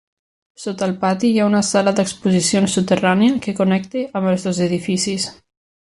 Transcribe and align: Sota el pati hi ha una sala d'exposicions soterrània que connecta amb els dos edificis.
Sota 0.61 0.85
el 0.91 0.93
pati 1.03 1.29
hi 1.33 1.35
ha 1.43 1.49
una 1.49 1.61
sala 1.67 1.93
d'exposicions 1.99 2.79
soterrània 2.79 3.37
que 3.47 3.57
connecta 3.63 4.07
amb 4.21 4.33
els 4.35 4.49
dos 4.51 4.65
edificis. 4.71 5.33